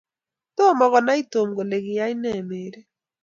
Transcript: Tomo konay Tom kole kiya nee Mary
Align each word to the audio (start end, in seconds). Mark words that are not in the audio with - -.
Tomo 0.55 0.85
konay 0.93 1.21
Tom 1.33 1.47
kole 1.57 1.77
kiya 1.85 2.05
nee 2.21 2.41
Mary 2.49 2.81